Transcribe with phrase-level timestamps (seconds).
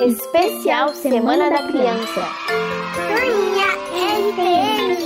[0.00, 2.26] Especial Semana da Criança.
[2.94, 3.66] Turminha
[4.16, 4.96] NPM.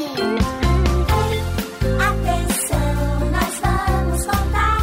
[1.99, 2.79] Atenção,
[3.33, 4.79] nós vamos contar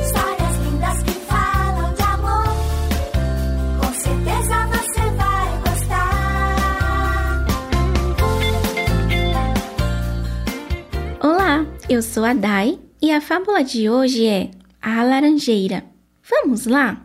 [0.00, 2.46] histórias lindas que falam de amor.
[3.80, 6.54] Com certeza você vai gostar.
[11.20, 15.84] Olá, eu sou a Dai e a fábula de hoje é A Laranjeira.
[16.22, 17.03] Vamos lá?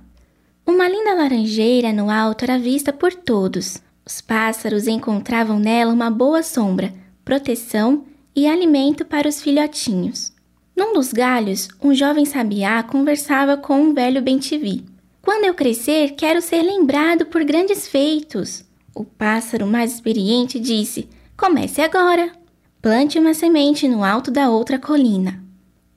[0.69, 3.81] Uma linda laranjeira no alto era vista por todos.
[4.05, 6.93] Os pássaros encontravam nela uma boa sombra,
[7.25, 10.31] proteção e alimento para os filhotinhos.
[10.77, 14.85] Num dos galhos, um jovem sabiá conversava com um velho bentivi.
[15.23, 18.63] Quando eu crescer, quero ser lembrado por grandes feitos.
[18.93, 22.31] O pássaro mais experiente disse: Comece agora.
[22.79, 25.43] Plante uma semente no alto da outra colina.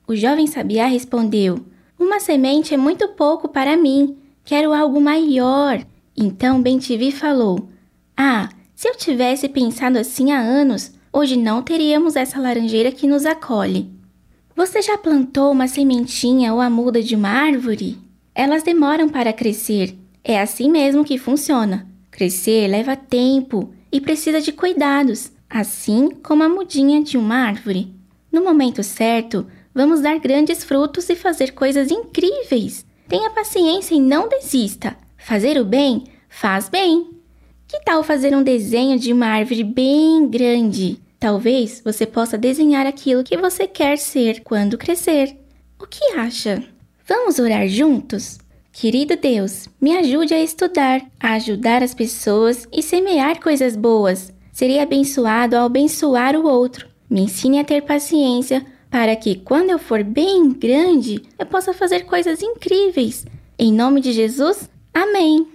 [0.07, 1.63] O jovem sabiá respondeu:
[1.97, 4.17] Uma semente é muito pouco para mim.
[4.45, 5.85] Quero algo maior.
[6.15, 7.69] Então Bentivi falou:
[8.15, 13.25] Ah, se eu tivesse pensado assim há anos, hoje não teríamos essa laranjeira que nos
[13.25, 13.89] acolhe.
[14.55, 17.97] Você já plantou uma sementinha ou a muda de uma árvore?
[18.35, 19.97] Elas demoram para crescer.
[20.23, 21.87] É assim mesmo que funciona.
[22.11, 27.93] Crescer leva tempo e precisa de cuidados, assim como a mudinha de uma árvore.
[28.31, 32.85] No momento certo, vamos dar grandes frutos e fazer coisas incríveis.
[33.13, 34.97] Tenha paciência e não desista.
[35.19, 37.11] Fazer o bem faz bem.
[37.67, 40.99] Que tal fazer um desenho de uma árvore bem grande?
[41.19, 45.37] Talvez você possa desenhar aquilo que você quer ser quando crescer.
[45.79, 46.63] O que acha?
[47.07, 48.39] Vamos orar juntos?
[48.71, 54.33] Querido Deus, me ajude a estudar, a ajudar as pessoas e semear coisas boas.
[54.51, 56.87] Serei abençoado ao abençoar o outro.
[57.07, 62.01] Me ensine a ter paciência para que, quando eu for bem grande, eu possa fazer
[62.01, 63.25] coisas incríveis.
[63.57, 65.47] Em nome de Jesus, amém!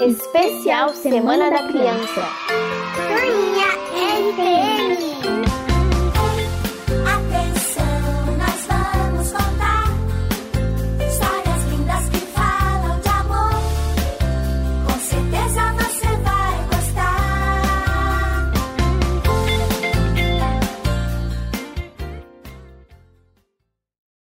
[0.00, 2.26] Especial Semana da Criança.
[2.96, 4.65] Turminha, é entre